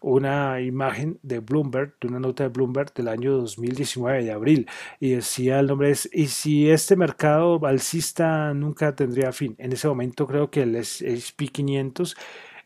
una 0.04 0.60
imagen 0.60 1.18
de 1.22 1.38
Bloomberg, 1.38 1.94
de 2.00 2.08
una 2.08 2.20
nota 2.20 2.42
de 2.44 2.50
Bloomberg 2.50 2.92
del 2.92 3.08
año 3.08 3.32
2019 3.38 4.24
de 4.24 4.32
abril, 4.32 4.68
y 5.00 5.10
decía 5.12 5.60
el 5.60 5.66
nombre 5.66 5.90
es, 5.90 6.08
y 6.12 6.26
si 6.26 6.70
este 6.70 6.94
mercado 6.96 7.64
alcista 7.64 8.52
nunca 8.52 8.94
tendría 8.94 9.32
fin. 9.32 9.54
En 9.58 9.72
ese 9.72 9.88
momento 9.88 10.26
creo 10.26 10.50
que 10.50 10.62
el 10.62 10.76
SP 10.76 11.48
500 11.48 12.16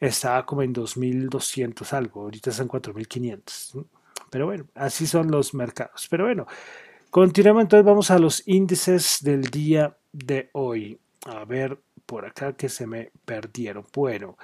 estaba 0.00 0.46
como 0.46 0.62
en 0.62 0.72
2200 0.72 1.92
algo, 1.92 2.22
ahorita 2.22 2.50
están 2.50 2.68
4500. 2.68 3.76
Pero 4.30 4.46
bueno, 4.46 4.66
así 4.74 5.06
son 5.06 5.30
los 5.30 5.54
mercados. 5.54 6.06
Pero 6.10 6.24
bueno, 6.24 6.46
continuamos 7.10 7.62
entonces, 7.62 7.86
vamos 7.86 8.10
a 8.10 8.18
los 8.18 8.46
índices 8.46 9.18
del 9.22 9.42
día 9.42 9.96
de 10.12 10.50
hoy. 10.52 10.98
A 11.26 11.44
ver, 11.44 11.78
por 12.06 12.24
acá 12.24 12.54
que 12.54 12.68
se 12.68 12.86
me 12.86 13.10
perdieron. 13.24 13.84
Bueno. 13.94 14.36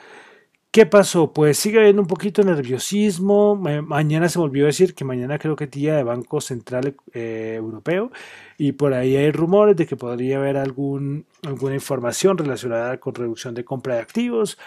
¿Qué 0.75 0.87
pasó? 0.87 1.33
Pues 1.33 1.57
sigue 1.57 1.79
habiendo 1.79 2.03
un 2.03 2.09
poquito 2.09 2.43
de 2.43 2.50
nerviosismo. 2.50 3.55
mañana 3.55 4.29
se 4.29 4.41
volvió 4.41 4.64
a 4.64 4.67
decir 4.67 4.93
que 4.97 5.05
mañana 5.05 5.38
creo 5.38 5.55
que 5.55 5.69
día 5.69 5.95
de 5.95 6.03
Banco 6.03 6.41
Central 6.41 6.97
eh, 7.12 7.55
Europeo 7.57 8.11
y 8.59 8.73
por 8.73 8.93
ahí 8.93 9.14
hay 9.17 9.31
rumores 9.31 9.76
de 9.76 9.87
que 9.87 9.95
podría 9.95 10.38
haber 10.38 10.57
algún, 10.57 11.26
alguna 11.45 11.76
información 11.76 12.37
relacionada 12.37 12.99
con 12.99 13.14
reducción 13.14 13.55
de 13.55 13.64
compra 13.64 13.95
de 13.95 14.00
activos. 14.00 14.59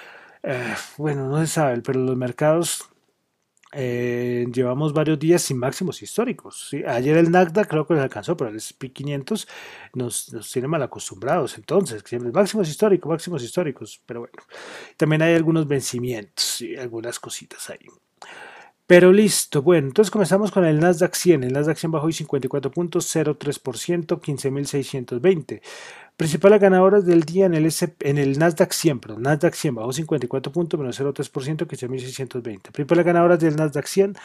Eh, 0.44 0.76
bueno, 0.98 1.28
no 1.28 1.40
se 1.42 1.48
sabe, 1.48 1.82
pero 1.82 2.00
los 2.00 2.16
mercados 2.16 2.88
eh, 3.74 4.46
llevamos 4.52 4.94
varios 4.94 5.20
días 5.20 5.42
sin 5.42 5.58
máximos 5.58 6.02
históricos. 6.02 6.70
Ayer 6.88 7.18
el 7.18 7.32
Nasdaq 7.32 7.68
creo 7.68 7.86
que 7.86 7.94
nos 7.96 8.04
alcanzó, 8.04 8.38
pero 8.38 8.50
el 8.50 8.56
SP 8.58 8.94
500 8.94 9.48
nos, 9.94 10.52
tiene 10.52 10.68
mal 10.68 10.82
acostumbrados. 10.84 11.58
Entonces, 11.58 12.04
siempre 12.06 12.32
máximos 12.32 12.70
históricos, 12.70 13.10
máximos 13.10 13.44
históricos. 13.44 14.02
Pero 14.06 14.22
bueno, 14.22 14.36
también 14.96 15.22
hay 15.22 15.36
algunos 15.36 15.68
vencimientos 15.68 16.62
y 16.62 16.76
algunas 16.76 17.20
cositas 17.20 17.70
ahí. 17.70 17.88
Pero 18.88 19.12
listo, 19.12 19.62
bueno, 19.62 19.90
entonces 19.90 20.10
comenzamos 20.10 20.50
con 20.50 20.64
el 20.64 20.80
Nasdaq 20.80 21.14
100. 21.14 21.44
El 21.44 21.52
Nasdaq 21.52 21.78
100 21.78 21.92
bajó 21.92 22.06
hoy 22.06 22.14
54.03%, 22.14 24.22
15.620. 24.22 25.62
Principales 26.16 26.62
ganadoras 26.62 27.06
del 27.06 27.24
día 27.24 27.48
en 27.48 27.54
el, 27.54 27.70
en 28.00 28.18
el 28.18 28.40
Nasdaq 28.40 28.72
100, 28.72 29.00
perdón, 29.02 29.24
Nasdaq 29.24 29.56
100 29.56 29.76
bajó 29.76 29.92
54 29.92 30.52
puntos, 30.54 30.80
menos 30.80 30.98
0,3%, 31.00 31.68
15.620. 31.68 32.72
Principales 32.72 33.06
ganadoras 33.06 33.40
del 33.42 33.58
Nasdaq 33.58 33.88
100, 33.88 34.16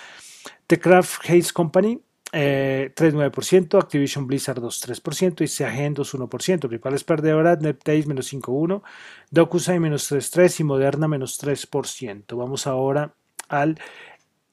The 0.68 0.78
Craft 0.78 1.28
Hayes 1.28 1.52
Company, 1.52 2.00
eh, 2.32 2.92
3,9%, 2.94 3.78
Activision 3.78 4.28
Blizzard 4.28 4.60
2,3% 4.60 5.42
y 5.42 5.48
Seagen 5.48 5.94
2,1%. 5.94 6.68
Principales 6.68 7.02
perdedoras, 7.02 7.60
NetDays 7.60 8.06
menos 8.06 8.32
5,1%, 8.32 8.82
DocuSign 9.32 9.82
menos 9.82 10.08
3,3% 10.10 10.60
y 10.60 10.64
Moderna 10.64 11.08
menos 11.08 11.42
3%. 11.42 12.36
Vamos 12.36 12.68
ahora 12.68 13.12
al 13.48 13.76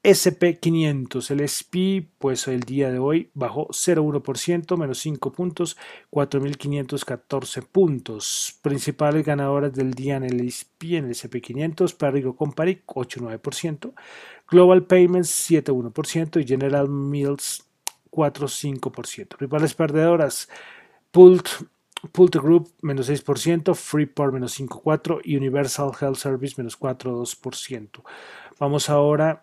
SP500, 0.02 1.32
el 1.32 1.48
SPI, 1.48 2.10
pues 2.18 2.48
el 2.48 2.62
día 2.62 2.90
de 2.90 3.00
hoy 3.00 3.32
bajó 3.34 3.68
0,1%, 3.68 4.78
menos 4.78 5.00
5 5.00 5.32
puntos, 5.34 5.76
4.514 6.10 7.68
puntos. 7.68 8.58
Principales 8.62 9.26
ganadoras 9.26 9.74
del 9.74 9.94
día 9.94 10.16
en 10.16 10.24
el 10.24 10.50
SPI, 10.50 10.98
en 10.98 11.06
el 11.06 11.12
SP500, 11.12 11.98
Perrigo 11.98 12.36
Company 12.38 12.80
8,9%, 12.86 13.94
Global 14.50 14.86
Payments 14.86 15.52
7,1% 15.52 16.42
y 16.42 16.48
General 16.48 16.88
Mills 16.88 17.66
4,5%. 18.10 19.36
Principales 19.36 19.74
perdedoras, 19.74 20.48
Pult 21.12 21.50
Pult 22.14 22.36
Group 22.38 22.72
menos 22.82 23.10
6%, 23.10 23.76
Freeport 23.76 24.34
menos 24.34 24.58
5,4% 24.58 25.20
y 25.26 25.36
Universal 25.36 25.92
Health 26.00 26.16
Service 26.16 26.56
menos 26.58 26.80
4,2%. 26.80 28.02
Vamos 28.58 28.90
ahora 28.90 29.42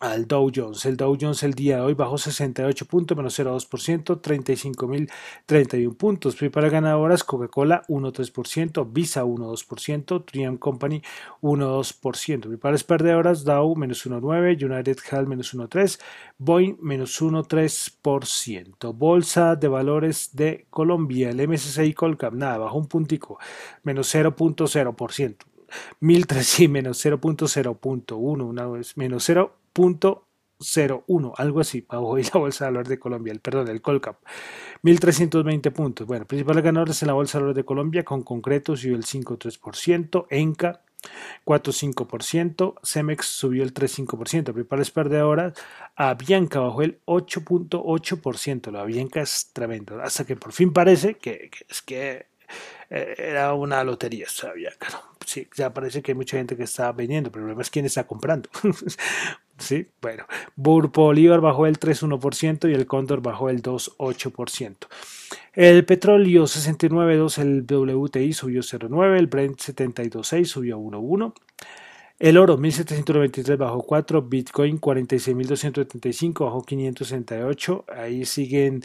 al 0.00 0.26
Dow 0.26 0.50
Jones. 0.52 0.86
El 0.86 0.96
Dow 0.96 1.16
Jones 1.20 1.42
el 1.42 1.52
día 1.52 1.76
de 1.76 1.82
hoy 1.82 1.94
bajó 1.94 2.16
68 2.16 2.86
puntos, 2.86 3.16
menos 3.16 3.38
0,2%, 3.38 4.20
35.031 4.20 5.96
puntos. 5.96 6.36
Para 6.50 6.70
ganadoras, 6.70 7.22
Coca-Cola 7.22 7.82
1,3%, 7.88 8.90
Visa 8.90 9.24
1,2%, 9.24 10.24
Triumph 10.24 10.58
Company 10.58 11.02
1,2%. 11.42 12.58
Para 12.58 12.78
perdedoras, 12.78 13.44
Dow 13.44 13.76
menos 13.76 14.06
1,9%, 14.06 14.64
United 14.64 14.98
Health 15.10 15.28
menos 15.28 15.54
1,3%, 15.54 16.00
Boeing 16.38 16.76
menos 16.80 17.20
1,3%. 17.20 18.94
Bolsa 18.94 19.54
de 19.56 19.68
Valores 19.68 20.30
de 20.32 20.66
Colombia, 20.70 21.28
el 21.28 21.46
MSCI 21.46 21.92
Colcap, 21.92 22.32
nada, 22.32 22.56
bajó 22.58 22.78
un 22.78 22.86
puntico, 22.86 23.38
menos 23.82 24.14
0.0%. 24.14 25.36
1003 26.00 26.60
y 26.60 26.68
menos 26.68 27.04
0.0.1, 27.04 28.42
una 28.42 28.66
vez 28.66 28.96
menos 28.96 29.22
0 29.24 29.59
0.01, 29.74 31.32
algo 31.36 31.60
así, 31.60 31.84
hoy 31.90 32.22
la 32.24 32.40
Bolsa 32.40 32.64
de 32.64 32.70
Valores 32.70 32.88
de 32.88 32.98
Colombia, 32.98 33.32
el, 33.32 33.40
perdón, 33.40 33.68
el 33.68 33.80
Colcap, 33.82 34.16
1.320 34.82 35.72
puntos. 35.72 36.06
Bueno, 36.06 36.26
principales 36.26 36.64
ganadores 36.64 37.02
en 37.02 37.08
la 37.08 37.14
Bolsa 37.14 37.38
de 37.38 37.42
Valores 37.42 37.56
de 37.56 37.64
Colombia, 37.64 38.04
con 38.04 38.22
concreto 38.22 38.76
subió 38.76 38.96
el 38.96 39.04
5.3%, 39.04 40.26
Enca 40.30 40.82
4.5%, 41.44 42.74
Cemex 42.84 43.26
subió 43.26 43.62
el 43.62 43.72
3.5%, 43.72 44.52
principales 44.52 44.90
perdedoras, 44.90 45.54
Avianca 45.96 46.60
bajó 46.60 46.82
el 46.82 47.00
8.8%, 47.06 48.70
la 48.70 48.82
Avianca 48.82 49.20
es 49.20 49.50
tremendo, 49.52 50.00
hasta 50.00 50.24
que 50.24 50.36
por 50.36 50.52
fin 50.52 50.72
parece 50.72 51.14
que, 51.14 51.50
es 51.68 51.82
que 51.82 52.26
era 52.90 53.54
una 53.54 53.84
lotería, 53.84 54.26
sabía, 54.28 54.70
claro. 54.78 54.98
Sí, 55.24 55.46
ya 55.56 55.72
parece 55.72 56.02
que 56.02 56.12
hay 56.12 56.16
mucha 56.16 56.38
gente 56.38 56.56
que 56.56 56.64
está 56.64 56.90
vendiendo, 56.92 57.28
el 57.28 57.32
problema 57.32 57.62
es 57.62 57.70
quién 57.70 57.86
está 57.86 58.06
comprando. 58.06 58.48
sí, 59.58 59.86
bueno, 60.02 60.24
Bolívar 60.56 61.40
bajó 61.40 61.66
el 61.66 61.78
3,1% 61.78 62.68
y 62.70 62.74
el 62.74 62.86
Cóndor 62.86 63.20
bajó 63.22 63.48
el 63.48 63.62
2,8%. 63.62 64.88
El 65.54 65.84
petróleo 65.84 66.44
69.2, 66.44 67.38
el 67.38 67.62
WTI 67.62 68.32
subió 68.32 68.62
0,9, 68.62 69.18
el 69.18 69.26
Brent 69.26 69.58
72.6 69.58 70.44
subió 70.44 70.78
1,1. 70.78 71.32
El 72.20 72.36
oro 72.36 72.58
1793 72.58 73.56
bajó 73.56 73.82
4, 73.82 74.22
Bitcoin 74.22 74.78
46.275 74.78 76.44
bajó 76.44 76.62
568. 76.62 77.84
Ahí 77.96 78.26
siguen 78.26 78.82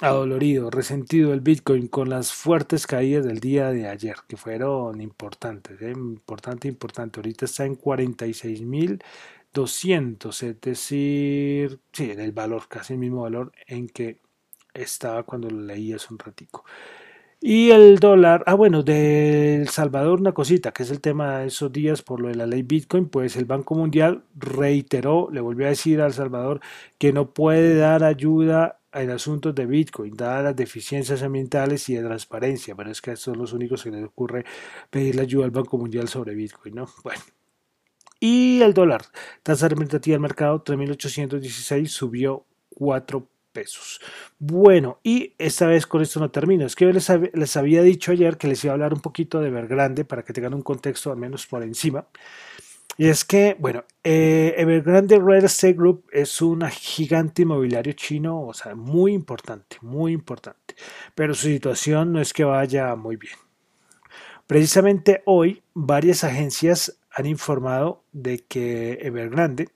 adolorido, 0.00 0.70
resentido 0.70 1.32
el 1.32 1.40
Bitcoin 1.40 1.88
con 1.88 2.08
las 2.10 2.32
fuertes 2.32 2.86
caídas 2.86 3.24
del 3.24 3.40
día 3.40 3.70
de 3.70 3.88
ayer, 3.88 4.16
que 4.28 4.36
fueron 4.36 5.00
importantes, 5.00 5.80
¿eh? 5.82 5.92
importante, 5.92 6.68
importante. 6.68 7.20
Ahorita 7.20 7.44
está 7.44 7.64
en 7.64 7.76
46.200, 7.78 10.42
es 10.42 10.60
decir, 10.60 11.78
sí, 11.92 12.10
en 12.10 12.20
el 12.20 12.32
valor, 12.32 12.66
casi 12.68 12.94
el 12.94 12.98
mismo 12.98 13.22
valor 13.22 13.52
en 13.66 13.88
que 13.88 14.18
estaba 14.74 15.22
cuando 15.24 15.50
lo 15.50 15.60
leí 15.62 15.92
hace 15.92 16.08
un 16.12 16.18
ratico. 16.18 16.64
Y 17.40 17.70
el 17.70 17.98
dólar, 17.98 18.42
ah 18.46 18.54
bueno, 18.54 18.82
de 18.82 19.56
El 19.56 19.68
Salvador 19.68 20.20
una 20.20 20.32
cosita, 20.32 20.72
que 20.72 20.82
es 20.82 20.90
el 20.90 21.00
tema 21.02 21.40
de 21.40 21.48
esos 21.48 21.70
días 21.70 22.02
por 22.02 22.20
lo 22.20 22.28
de 22.28 22.36
la 22.36 22.46
ley 22.46 22.62
Bitcoin, 22.62 23.06
pues 23.08 23.36
el 23.36 23.44
Banco 23.44 23.74
Mundial 23.74 24.24
reiteró, 24.34 25.28
le 25.30 25.40
volvió 25.42 25.66
a 25.66 25.70
decir 25.70 26.00
a 26.00 26.06
El 26.06 26.14
Salvador 26.14 26.60
que 26.98 27.12
no 27.12 27.34
puede 27.34 27.76
dar 27.76 28.02
ayuda 28.02 28.80
en 28.94 29.10
asuntos 29.10 29.54
de 29.54 29.66
Bitcoin, 29.66 30.16
dadas 30.16 30.44
las 30.44 30.56
deficiencias 30.56 31.22
ambientales 31.22 31.88
y 31.88 31.94
de 31.94 32.02
transparencia, 32.02 32.74
pero 32.74 32.90
es 32.90 33.00
que 33.00 33.12
estos 33.12 33.24
son 33.24 33.38
los 33.38 33.52
únicos 33.52 33.82
que 33.82 33.90
les 33.90 34.04
ocurre 34.04 34.44
pedirle 34.90 35.22
ayuda 35.22 35.44
al 35.44 35.50
Banco 35.50 35.76
Mundial 35.78 36.08
sobre 36.08 36.34
Bitcoin, 36.34 36.74
¿no? 36.74 36.86
Bueno. 37.02 37.20
Y 38.20 38.62
el 38.62 38.72
dólar, 38.72 39.02
tasa 39.42 39.68
representativa 39.68 40.14
del 40.14 40.20
mercado 40.20 40.64
3.816, 40.64 41.86
subió 41.88 42.46
4 42.70 43.28
pesos. 43.54 44.00
Bueno, 44.38 44.98
y 45.02 45.32
esta 45.38 45.66
vez 45.66 45.86
con 45.86 46.02
esto 46.02 46.20
no 46.20 46.30
termino. 46.30 46.66
Es 46.66 46.76
que 46.76 46.84
yo 46.84 46.92
les, 46.92 47.56
había 47.56 47.82
dicho 47.82 48.12
ayer 48.12 48.36
que 48.36 48.48
les 48.48 48.62
iba 48.64 48.72
a 48.72 48.74
hablar 48.74 48.92
un 48.92 49.00
poquito 49.00 49.40
de 49.40 49.48
Evergrande 49.48 50.04
para 50.04 50.22
que 50.22 50.34
tengan 50.34 50.52
un 50.52 50.62
contexto 50.62 51.10
al 51.10 51.16
menos 51.16 51.46
por 51.46 51.62
encima. 51.62 52.06
Y 52.96 53.08
es 53.08 53.24
que, 53.24 53.56
bueno, 53.58 53.84
eh, 54.04 54.54
Evergrande 54.56 55.18
Real 55.18 55.44
Estate 55.44 55.72
Group 55.72 56.04
es 56.12 56.40
un 56.40 56.62
gigante 56.68 57.42
inmobiliario 57.42 57.92
chino, 57.94 58.46
o 58.46 58.54
sea, 58.54 58.74
muy 58.74 59.12
importante, 59.12 59.78
muy 59.80 60.12
importante. 60.12 60.76
Pero 61.14 61.34
su 61.34 61.48
situación 61.48 62.12
no 62.12 62.20
es 62.20 62.32
que 62.32 62.44
vaya 62.44 62.94
muy 62.94 63.16
bien. 63.16 63.36
Precisamente 64.46 65.22
hoy, 65.24 65.62
varias 65.72 66.22
agencias 66.22 66.98
han 67.10 67.26
informado 67.26 68.04
de 68.12 68.44
que 68.44 68.98
Evergrande 69.02 69.68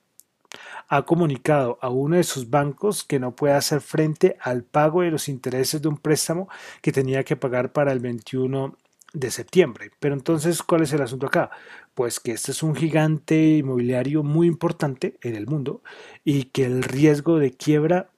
ha 0.88 1.02
comunicado 1.02 1.78
a 1.80 1.90
uno 1.90 2.16
de 2.16 2.24
sus 2.24 2.50
bancos 2.50 3.04
que 3.04 3.18
no 3.18 3.34
puede 3.34 3.54
hacer 3.54 3.80
frente 3.80 4.36
al 4.40 4.64
pago 4.64 5.02
de 5.02 5.10
los 5.10 5.28
intereses 5.28 5.82
de 5.82 5.88
un 5.88 5.98
préstamo 5.98 6.48
que 6.80 6.92
tenía 6.92 7.24
que 7.24 7.36
pagar 7.36 7.72
para 7.72 7.92
el 7.92 8.00
21 8.00 8.76
de 9.12 9.30
septiembre. 9.30 9.90
Pero 10.00 10.14
entonces, 10.14 10.62
¿cuál 10.62 10.82
es 10.82 10.92
el 10.92 11.02
asunto 11.02 11.26
acá? 11.26 11.50
Pues 11.98 12.20
que 12.20 12.30
este 12.30 12.52
es 12.52 12.62
un 12.62 12.76
gigante 12.76 13.56
inmobiliario 13.56 14.22
muy 14.22 14.46
importante 14.46 15.18
en 15.20 15.34
el 15.34 15.48
mundo 15.48 15.82
y 16.22 16.44
que 16.44 16.64
el 16.64 16.84
riesgo 16.84 17.40
de 17.40 17.50
quiebra 17.50 18.12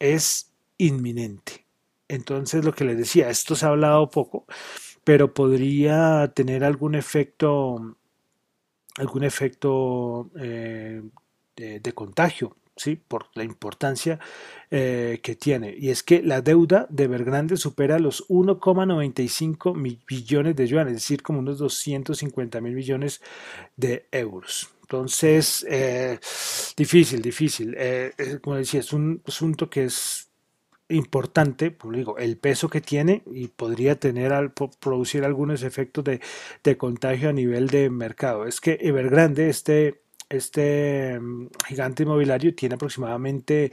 es 0.00 0.52
inminente. 0.78 1.64
Entonces, 2.08 2.64
lo 2.64 2.74
que 2.74 2.84
les 2.84 2.98
decía, 2.98 3.30
esto 3.30 3.54
se 3.54 3.66
ha 3.66 3.68
hablado 3.68 4.10
poco, 4.10 4.46
pero 5.04 5.32
podría 5.32 6.32
tener 6.34 6.64
algún 6.64 6.96
efecto 6.96 7.96
algún 8.96 9.22
efecto 9.22 10.28
eh, 10.40 11.00
de, 11.54 11.92
contagio, 11.92 12.56
¿sí? 12.80 12.96
por 12.96 13.26
la 13.34 13.44
importancia 13.44 14.18
eh, 14.70 15.20
que 15.22 15.36
tiene. 15.36 15.74
Y 15.78 15.90
es 15.90 16.02
que 16.02 16.22
la 16.22 16.40
deuda 16.40 16.86
de 16.88 17.04
Evergrande 17.04 17.56
supera 17.56 17.98
los 17.98 18.26
1,95 18.28 19.98
billones 20.06 20.56
de 20.56 20.66
yuanes, 20.66 20.94
es 20.94 21.02
decir, 21.02 21.22
como 21.22 21.40
unos 21.40 21.58
250 21.58 22.60
mil 22.60 22.74
millones 22.74 23.20
de 23.76 24.06
euros. 24.10 24.70
Entonces, 24.82 25.66
eh, 25.68 26.18
difícil, 26.76 27.20
difícil. 27.20 27.74
Eh, 27.76 28.12
como 28.42 28.56
decía, 28.56 28.80
es 28.80 28.92
un 28.92 29.22
asunto 29.26 29.68
que 29.68 29.84
es 29.84 30.30
importante, 30.88 31.70
pues 31.70 31.96
digo, 31.96 32.18
el 32.18 32.36
peso 32.36 32.68
que 32.68 32.80
tiene 32.80 33.22
y 33.30 33.48
podría 33.48 34.00
tener 34.00 34.32
al, 34.32 34.52
producir 34.52 35.24
algunos 35.24 35.62
efectos 35.62 36.02
de, 36.04 36.20
de, 36.64 36.76
contagio 36.76 37.28
a 37.28 37.32
nivel 37.32 37.68
de 37.68 37.90
mercado. 37.90 38.46
Es 38.46 38.60
que 38.60 38.78
Evergrande, 38.80 39.48
este 39.50 40.00
este 40.30 41.20
mm, 41.20 41.48
gigante 41.68 42.04
inmobiliario 42.04 42.54
tiene 42.54 42.76
aproximadamente 42.76 43.72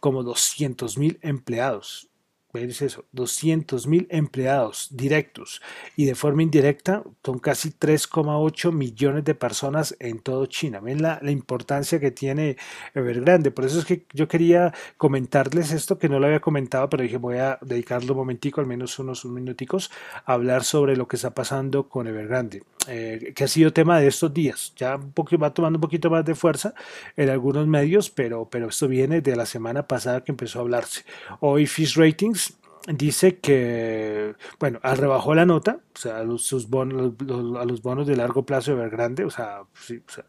como 0.00 0.22
200 0.24 0.98
mil 0.98 1.18
empleados 1.22 2.10
dice 2.54 2.86
eso, 2.86 3.04
200 3.12 3.86
mil 3.86 4.06
empleados 4.10 4.88
directos 4.90 5.60
y 5.96 6.06
de 6.06 6.14
forma 6.14 6.42
indirecta 6.42 7.02
son 7.22 7.38
casi 7.38 7.70
3,8 7.70 8.72
millones 8.72 9.24
de 9.24 9.34
personas 9.34 9.94
en 10.00 10.20
todo 10.20 10.46
China. 10.46 10.80
Ven 10.80 11.02
la, 11.02 11.20
importancia 11.28 12.00
que 12.00 12.10
tiene 12.10 12.56
Evergrande. 12.94 13.50
Por 13.50 13.66
eso 13.66 13.80
es 13.80 13.84
que 13.84 14.06
yo 14.14 14.28
quería 14.28 14.72
comentarles 14.96 15.72
esto 15.72 15.98
que 15.98 16.08
no 16.08 16.18
lo 16.18 16.26
había 16.26 16.40
comentado, 16.40 16.88
pero 16.88 17.02
dije 17.02 17.18
voy 17.18 17.36
a 17.36 17.58
dedicarlo 17.60 18.14
un 18.14 18.18
momentico, 18.18 18.62
al 18.62 18.66
menos 18.66 18.98
unos, 18.98 19.26
minuticos, 19.26 19.90
a 20.24 20.32
hablar 20.32 20.64
sobre 20.64 20.96
lo 20.96 21.06
que 21.06 21.16
está 21.16 21.34
pasando 21.34 21.88
con 21.88 22.06
Evergrande, 22.06 22.62
eh, 22.86 23.34
que 23.36 23.44
ha 23.44 23.48
sido 23.48 23.74
tema 23.74 24.00
de 24.00 24.06
estos 24.06 24.32
días. 24.32 24.72
Ya 24.76 24.96
un 24.96 25.12
poco, 25.12 25.36
va 25.36 25.52
tomando 25.52 25.76
un 25.76 25.82
poquito 25.82 26.08
más 26.08 26.24
de 26.24 26.34
fuerza 26.34 26.72
en 27.14 27.28
algunos 27.28 27.66
medios, 27.66 28.08
pero, 28.08 28.48
pero 28.50 28.68
esto 28.68 28.88
viene 28.88 29.20
de 29.20 29.36
la 29.36 29.44
semana 29.44 29.86
pasada 29.86 30.24
que 30.24 30.32
empezó 30.32 30.60
a 30.60 30.62
hablarse. 30.62 31.04
Hoy 31.40 31.66
Fish 31.66 31.96
Ratings 31.96 32.38
dice 32.86 33.38
que, 33.38 34.34
bueno, 34.58 34.80
rebajó 34.82 35.34
la 35.34 35.46
nota, 35.46 35.80
o 35.94 35.98
sea, 35.98 36.18
a 36.18 36.24
los 36.24 36.62
bonos 36.66 38.06
de 38.06 38.16
largo 38.16 38.46
plazo 38.46 38.70
de 38.70 38.78
Evergrande, 38.78 39.24
o 39.24 39.30
sea, 39.30 39.62
o 39.62 39.66
sea, 39.76 40.24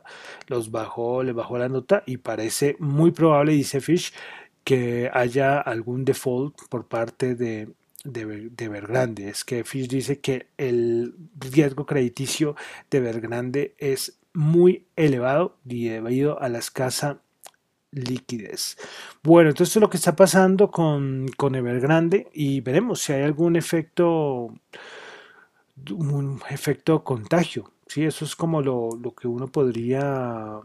los 0.48 0.72
bajó, 0.72 1.24
le 1.24 1.34
bajó 1.34 1.58
la 1.58 1.70
nota 1.70 2.04
y 2.06 2.18
parece 2.18 2.76
muy 2.80 3.12
probable, 3.12 3.54
dice 3.54 3.82
Fish, 3.82 4.14
que 4.64 5.10
haya 5.14 5.60
algún 5.60 6.06
default 6.06 6.56
por 6.70 6.88
parte 6.88 7.36
de, 7.36 7.70
de, 8.04 8.50
de. 8.50 9.30
Es 9.30 9.44
que 9.44 9.64
Fish 9.64 9.88
dice 9.88 10.20
que 10.20 10.48
el 10.58 11.16
riesgo 11.40 11.86
crediticio 11.86 12.56
de 12.90 13.00
Evergrande 13.00 13.76
es 13.78 14.20
muy 14.34 14.88
elevado 14.96 15.58
debido 15.64 16.42
a 16.42 16.50
la 16.50 16.60
escasa 16.60 17.22
liquidez. 17.92 18.78
Bueno, 19.24 19.50
entonces 19.50 19.76
es 19.76 19.82
lo 19.82 19.90
que 19.90 19.98
está 19.98 20.16
pasando 20.16 20.72
con, 20.72 21.28
con 21.38 21.56
Evergrande 21.56 22.28
y 22.34 22.62
veremos 22.62 23.02
si 23.02 23.14
hay 23.14 23.24
algún 23.24 23.56
efecto, 23.56 24.54
un 25.92 26.42
efecto 26.50 27.04
contagio. 27.04 27.72
Sí, 27.88 28.04
eso 28.04 28.26
es 28.26 28.36
como 28.36 28.62
lo, 28.62 28.90
lo 29.02 29.14
que 29.16 29.28
uno 29.28 29.48
podría 29.48 30.60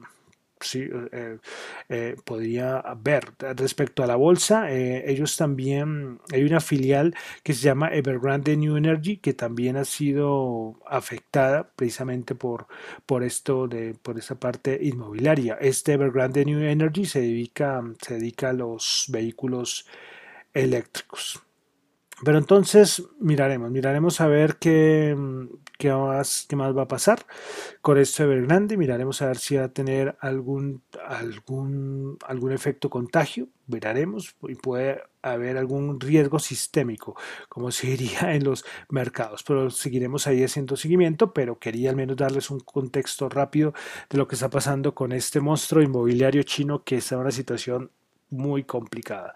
eh, 0.74 1.38
eh, 1.88 2.16
podría 2.24 2.83
ver. 2.98 3.33
Respecto 3.57 4.03
a 4.03 4.07
la 4.07 4.16
bolsa, 4.16 4.70
eh, 4.70 5.11
ellos 5.11 5.37
también, 5.37 6.20
hay 6.33 6.44
una 6.44 6.61
filial 6.61 7.14
que 7.42 7.55
se 7.55 7.62
llama 7.62 7.88
Evergrande 7.88 8.57
New 8.57 8.77
Energy 8.77 9.18
que 9.18 9.35
también 9.35 9.77
ha 9.77 9.85
sido 9.85 10.77
afectada 10.87 11.70
precisamente 11.77 12.35
por, 12.35 12.66
por 13.07 13.22
esto 13.22 13.68
de, 13.68 13.94
por 13.94 14.18
esa 14.18 14.38
parte 14.38 14.79
inmobiliaria. 14.83 15.55
Este 15.61 15.92
Evergrande 15.94 16.44
New 16.44 16.61
Energy 16.61 17.05
se 17.07 17.20
dedica, 17.20 17.83
se 18.00 18.14
dedica 18.14 18.50
a 18.50 18.53
los 18.53 19.07
vehículos 19.09 19.87
eléctricos. 20.53 21.42
Pero 22.22 22.38
entonces 22.38 23.03
miraremos, 23.18 23.70
miraremos 23.70 24.20
a 24.20 24.29
ver 24.29 24.57
qué, 24.57 25.16
qué, 25.79 25.90
más, 25.92 26.46
qué 26.48 26.55
más 26.55 26.77
va 26.77 26.83
a 26.83 26.88
pasar 26.88 27.27
con 27.81 27.98
esto 27.98 28.22
Evergrande. 28.22 28.77
Miraremos 28.77 29.20
a 29.20 29.27
ver 29.27 29.37
si 29.38 29.57
va 29.57 29.64
a 29.64 29.72
tener 29.72 30.16
algún, 30.20 30.83
algún, 31.07 32.16
algún 32.27 32.53
efecto 32.53 32.88
contagio. 32.88 33.48
Miraremos 33.66 34.37
y 34.48 34.55
puede 34.55 35.03
haber 35.22 35.57
algún 35.57 35.98
riesgo 35.98 36.38
sistémico, 36.38 37.16
como 37.48 37.72
se 37.72 37.88
diría 37.88 38.35
en 38.35 38.44
los 38.44 38.64
mercados. 38.90 39.42
Pero 39.42 39.70
seguiremos 39.70 40.27
ahí 40.29 40.44
haciendo 40.44 40.77
seguimiento, 40.77 41.33
pero 41.33 41.59
quería 41.59 41.90
al 41.90 41.96
menos 41.96 42.16
darles 42.16 42.50
un 42.50 42.61
contexto 42.61 43.29
rápido 43.29 43.74
de 44.09 44.18
lo 44.18 44.29
que 44.29 44.37
está 44.37 44.50
pasando 44.50 44.94
con 44.94 45.12
este 45.12 45.40
monstruo 45.40 45.83
inmobiliario 45.83 46.44
chino 46.44 46.85
que 46.85 46.98
está 46.98 47.16
en 47.16 47.22
una 47.22 47.33
situación 47.33 47.90
muy 48.30 48.64
complicada. 48.64 49.34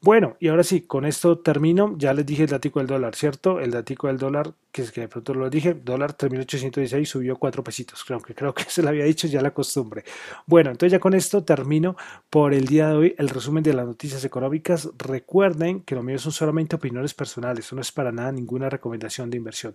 Bueno, 0.00 0.36
y 0.40 0.48
ahora 0.48 0.64
sí, 0.64 0.82
con 0.82 1.04
esto 1.04 1.38
termino. 1.38 1.94
Ya 1.98 2.12
les 2.12 2.26
dije 2.26 2.44
el 2.44 2.48
datico 2.48 2.80
del 2.80 2.88
dólar, 2.88 3.14
¿cierto? 3.14 3.60
El 3.60 3.70
datico 3.70 4.08
del 4.08 4.18
dólar, 4.18 4.52
que 4.72 4.82
es 4.82 4.92
que 4.92 5.02
de 5.02 5.08
pronto 5.08 5.34
lo 5.34 5.48
dije, 5.50 5.74
dólar 5.74 6.16
3.816 6.16 7.04
subió 7.04 7.36
4 7.36 7.62
pesitos. 7.64 8.04
Creo 8.04 8.20
que, 8.20 8.34
creo 8.34 8.54
que 8.54 8.64
se 8.64 8.82
lo 8.82 8.88
había 8.88 9.04
dicho 9.04 9.26
ya 9.26 9.40
la 9.40 9.52
costumbre. 9.52 10.04
Bueno, 10.46 10.70
entonces 10.70 10.92
ya 10.92 11.00
con 11.00 11.14
esto 11.14 11.44
termino 11.44 11.96
por 12.28 12.54
el 12.54 12.66
día 12.66 12.88
de 12.88 12.94
hoy 12.94 13.14
el 13.18 13.28
resumen 13.28 13.62
de 13.62 13.74
las 13.74 13.86
noticias 13.86 14.24
económicas. 14.24 14.90
Recuerden 14.98 15.82
que 15.82 15.94
lo 15.94 16.02
mío 16.02 16.18
son 16.18 16.32
solamente 16.32 16.76
opiniones 16.76 17.14
personales, 17.14 17.72
no 17.72 17.80
es 17.80 17.92
para 17.92 18.12
nada 18.12 18.32
ninguna 18.32 18.68
recomendación 18.68 19.30
de 19.30 19.36
inversión. 19.36 19.74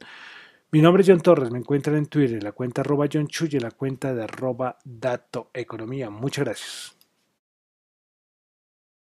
Mi 0.71 0.82
nombre 0.82 1.04
es 1.04 1.10
John 1.10 1.21
Torres, 1.21 1.51
me 1.51 1.60
encuentran 1.60 1.95
en 1.95 2.08
Twitter, 2.08 2.38
en 2.38 2.43
la 2.43 2.51
cuenta 2.51 2.82
arroba 2.82 3.08
John 3.12 3.28
Chuy 3.28 3.49
y 3.51 3.56
en 3.58 3.63
la 3.63 3.71
cuenta 3.71 4.13
de 4.13 4.23
arroba 4.23 4.78
Dato 4.84 5.49
Economía. 5.54 6.10
Muchas 6.10 6.43
gracias. 6.43 6.94